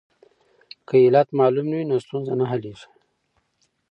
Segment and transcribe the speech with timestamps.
[0.87, 2.87] که علت معلوم نه وي نو ستونزه نه حلیږي.